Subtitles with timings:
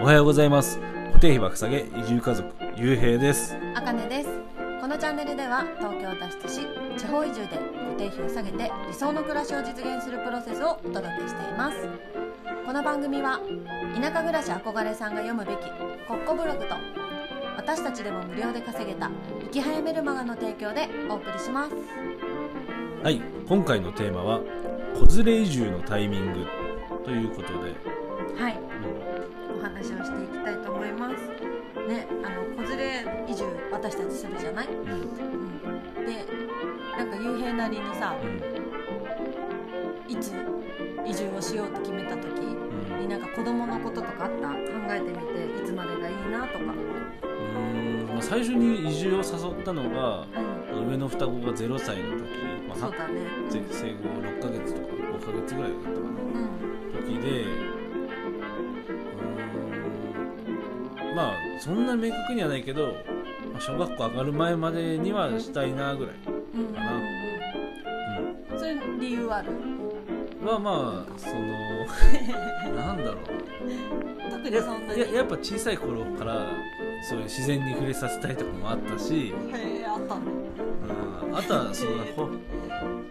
[0.00, 0.80] おはようございます。
[1.12, 3.54] 固定費爆下げ移住家族ゆうへいです。
[3.74, 4.30] あかねです。
[4.80, 6.66] このチャンネルでは東京を脱出し
[6.96, 11.76] 地方移住で固定費を下げて理想の暮らしを実現するプロセスをお届けしています。
[12.64, 13.40] この番組は
[13.94, 15.58] 田舎暮らし憧れさんが読むべき
[16.08, 16.76] コッコブログと
[17.58, 19.10] 私たちでも無料で稼げた
[19.42, 21.74] 生き早めるマガの提供でお送りします。
[23.02, 24.40] はい今回のテーマは
[24.98, 26.46] 子連れ移住のタイミング
[27.04, 27.74] ということで、
[28.42, 28.69] はい
[29.58, 31.16] お話をしていきたいと思います。
[31.88, 34.74] ねあの子連れ移住私たちするじゃない、うん。
[34.74, 34.90] うん。
[34.90, 36.24] うん、で
[36.96, 38.14] なんか幽閉なりにさ
[40.08, 40.32] いつ
[41.06, 43.00] 移住をしようと決めた時うん。
[43.00, 44.48] になんか子供のこととかあった？
[44.48, 44.54] 考
[44.90, 48.08] えてみていつまでがいいなとか、うん。
[48.08, 49.22] まあ最初に移住を誘
[49.60, 50.26] ったのが
[50.72, 52.24] うん、上の双子が0歳の時、
[52.68, 53.20] まあそうだね。
[53.48, 56.00] ぜ生後6ヶ月とか5ヶ月ぐらいだったかな。
[56.00, 56.40] う
[57.02, 57.04] ん。
[57.04, 57.44] 時で
[61.20, 62.94] まあそんな明確にはないけど、
[63.52, 66.14] まあ小学校上がる前までにはしたいなぐらい、
[66.54, 66.92] うんうんかな
[68.52, 68.58] うん。
[68.58, 69.50] そういう理由ある？
[70.40, 74.30] うん、はまあその なんだろう。
[74.30, 76.46] 特にそんなにややっぱ小さい頃から
[77.06, 80.22] そういう自然に触れさせたいとかもあったし、へえあったん、
[81.36, 82.30] あとはそのほ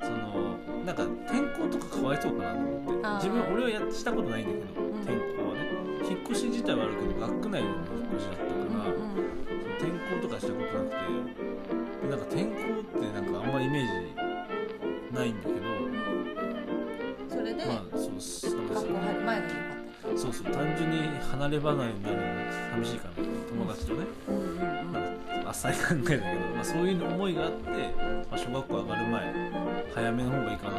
[0.00, 3.08] そのなんか天候とかかわいそうかなと思って。
[3.16, 5.04] 自分俺はやしたことないんだけど、ん。
[5.04, 5.37] 天候。
[5.37, 5.37] はね
[6.08, 7.78] 引っ越し自体はあるけど学区内の引っ
[8.16, 9.08] 越しだったから、うん
[9.78, 10.96] 天候とかしたことなくて
[12.02, 13.86] でなんか天候ってなんかあんまりイメー
[15.12, 19.74] ジないんだけどうんそれで、まあそう学校入る前がよか
[20.14, 20.98] っそうそう単純に
[21.30, 22.22] 離れ離れになるの
[22.72, 23.14] 寂しいから
[23.48, 24.92] 友達とね、たうんうんうん。
[24.92, 25.00] ま
[25.46, 26.22] あ、浅い考えだけど、
[26.54, 27.68] まあ、そういう思いがあって、
[28.30, 29.52] まあ、小学校上がる前
[29.94, 30.76] 早めの方がいいかな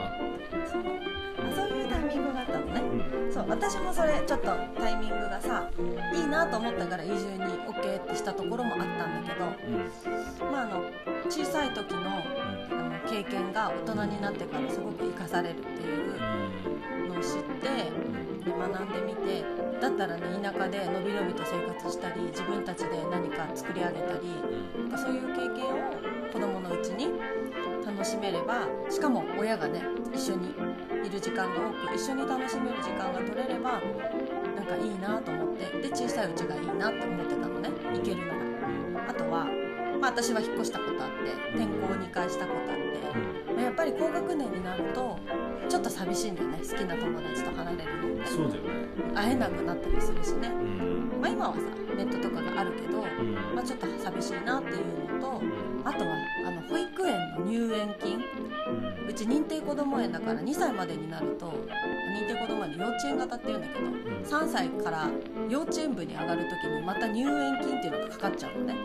[0.69, 2.81] そうあそういうタイミングがあったのね。
[2.81, 3.33] うん。
[3.33, 5.69] そう私もそれちょっとタイミングがさ
[6.13, 10.51] いいなと思ったから移住に OK ってしたところもあったんだけど、うん。
[10.51, 10.83] まあ、あの
[11.29, 17.91] 小さい時のあの経験が大人になってからすごく生かされるっていうのを知って
[18.45, 19.43] で学んでみて
[19.81, 24.19] だったらね田舎でのびのびと生活したり自分たちで何か作り上げたり
[24.77, 24.89] うん。
[24.89, 26.18] なんかそういう経験を
[27.99, 29.83] 楽しめればしかも親がね
[30.15, 30.55] 一緒に
[31.05, 33.81] いる時間が多く一緒に楽しめる時間が取れれば
[34.55, 38.33] なんかいいなと思ってで小さいうちがいいなって思ってたのね行けるな
[39.03, 39.09] ら。
[39.09, 39.47] あとは、
[39.99, 45.19] まあ、私は引っ越したことあって転校を2回したことあって、まあやっぱり高学年になると
[45.67, 48.25] ちょっと寂しいんだよね好きな友達と離れるの。
[48.25, 48.69] そうだよね。
[49.13, 51.19] 会えなくなったりするしね、うん。
[51.19, 51.61] まあ、今はさ
[51.97, 53.33] ネットとかがあるけど、うん。
[53.53, 55.41] まあ、ちょっと寂しいなっていうのと
[55.89, 58.23] あとはあの保育園の入園金。
[59.07, 65.09] うち認定こども園だから2歳までになると認定こども園の幼稚園型っていうんだけど3歳から
[65.49, 68.75] 幼稚園部に上がる時にまた入園金っていうのがかかっちゃうのね。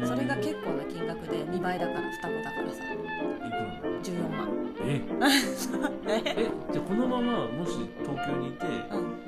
[0.00, 0.06] うん。
[0.06, 2.82] それが結構な金額で2倍だから双子だからさ。
[2.92, 3.62] いくら
[4.02, 4.48] ？14万。
[4.84, 5.00] え？
[6.10, 9.22] ええじゃあこのままもし東京にいて、うん。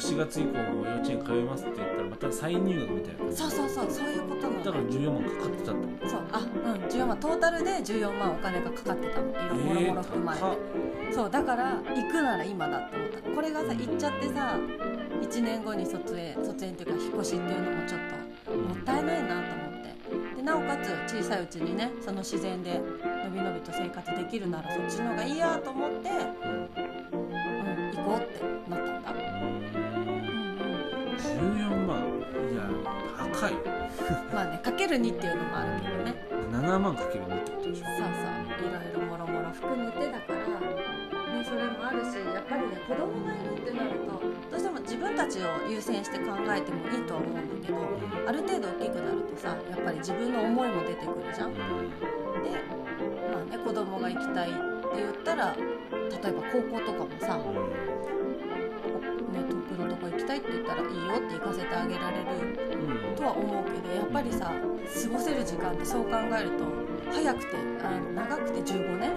[0.00, 1.80] その4月以降も幼稚園通いますって
[2.20, 4.72] また再入学みたいな感じそうそうそうそういうことなのだ。
[4.72, 10.56] から14万かかってたってこそうあうん14万トータルで14万お金がかかってたのいろもろもろ含まれて、高っ。
[11.12, 13.20] そうだから行くなら今だって思った。
[13.30, 14.58] これがさ行っちゃってさ
[15.20, 18.00] 1年後に卒園卒園っていうか引っ越しっていうのもちょっ
[18.46, 20.36] ともったいないなと思って。
[20.36, 22.80] でなおかつ小さいうちにねその自然で
[23.24, 29.18] のびのびと生活できるならそっちの方がいいやと思って、うん、行こうってなったんだ、うん。
[29.18, 29.58] う
[30.72, 31.75] ん、14万いや
[33.36, 33.52] 高い
[34.32, 36.14] まあねかける2っていうのもあるけどね。
[36.50, 37.84] 7万かける2ってことでしょ。
[37.84, 38.46] そうそう。
[38.64, 44.06] いろいろもろもろ含めてだから、ね、それもあるしやっぱりね子供がいるってなると
[44.50, 47.78] どうしても自分たちを優先して考えてもいいとは思うんだけど
[48.26, 51.52] ある程度大きくなるとさやっぱり自分の思いも出てくるじゃん。
[51.52, 54.58] で、まあね、子供が行きたいって
[54.96, 57.38] 言ったら例えば高校とかもさ、
[58.98, 62.24] ね、遠くのとこ行きたいって言ったらいいよって行かせてあげられる
[63.16, 66.64] とは思うけどやっぱりさ過ごせる時間ってそう考えると
[67.12, 69.12] 早くてあの長くて15年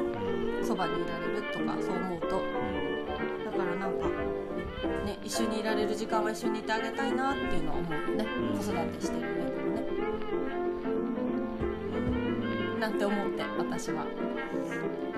[0.64, 2.42] そばにいられるとかそう思うと。
[3.46, 4.08] だからなんか
[5.06, 8.58] ね一緒にいられる時間は一緒にいてあげたいなっていうのは思うよね、うん。
[8.58, 9.59] 子育てしてる上で
[12.89, 14.03] なんて思って私は。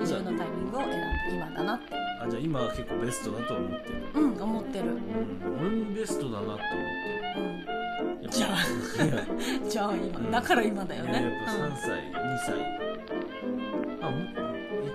[0.00, 0.98] 移住のタイミングを選んだ。
[1.32, 1.94] 今だなって。
[2.20, 6.70] あじゃあ今は結構ベストだと思ってる、うん思ってる、うん、俺もベストだなと思って
[7.36, 11.10] うん、るじゃあじゃあ今だから今だよね。
[11.10, 12.54] いややっぱ3歳、2歳。
[14.02, 14.16] あも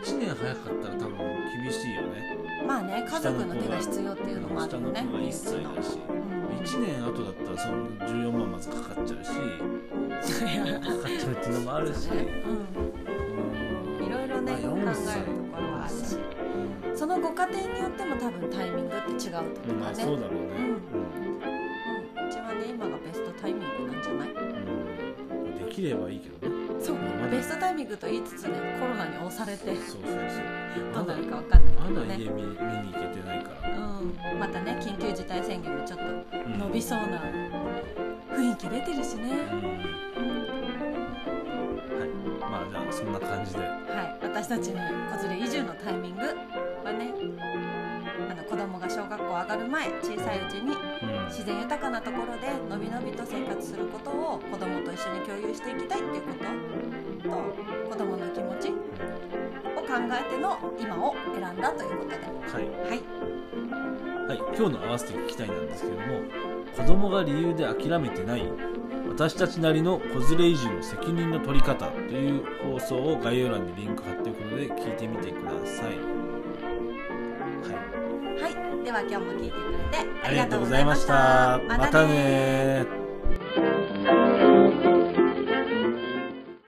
[0.03, 1.17] 1年早かったら多分
[1.63, 2.37] 厳しいよね
[2.67, 6.17] まあね家族の手が必要っていうのもあるよね下の子が1歳だしうん。
[6.57, 12.13] 1年後だったらその14万まずかかっちゃうし かかっちゃうっていうのもあるし、う
[14.03, 16.17] ん、いろいろねまあ考える4歳ところはあるし。
[16.93, 19.39] そのご家庭によっても多分タイミングって違うと
[19.69, 20.39] うんまあそうだろうね、
[22.17, 24.31] うん、うちはね今がベストタイミングなんじゃない？
[24.31, 24.37] うん
[25.45, 25.67] うん。
[25.67, 30.93] できればいいけどねそうまだベストタイミングと言いつつねコロナに押されてそうそうそう。
[30.93, 37.21] どうなるかわかんないけどまだね家見見に行けてないから、うん、またね緊急事態宣言もちょっとうん伸びそうな
[38.31, 39.61] 雰囲気出てるしね、うん。
[41.97, 42.09] はい。
[42.39, 43.59] まあじゃあそんな感じで。
[43.59, 44.79] はい、私たちの
[45.17, 47.11] 子連れ移住のタイミングはね
[48.29, 51.27] あの子供が小学校上がる前小さいうちにうん。
[51.27, 58.71] 自然豊かなところでのびのびと生活することを子供と一緒に共有していきたいっていうことと子供の気持ちを
[59.81, 62.15] 考えての今を選んだということで。
[62.17, 62.89] はい。
[62.89, 63.37] はい。
[64.27, 66.01] はい、今日の合わせて聞きたいなんですけども
[66.75, 68.43] 子供が理由で諦めてない
[69.07, 75.95] 私たちなりの子連れ移住の責任の取り方という放送を概要欄にリンク貼っておくので聞いてみてください。
[76.67, 81.59] はい、はい、では今日も聞いてくれてありがとうございました。
[81.67, 82.05] また。
[82.05, 83.06] ね